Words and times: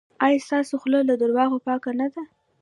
ایا 0.25 0.43
ستاسو 0.45 0.73
خوله 0.81 0.99
له 1.09 1.15
درواغو 1.21 1.63
پاکه 1.65 1.91
نه 1.99 2.07
ده؟ 2.13 2.23